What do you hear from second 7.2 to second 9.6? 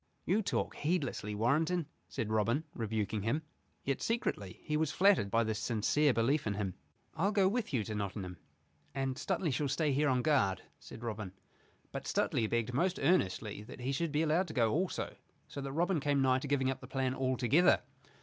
go with you to Nottingham and Stuteley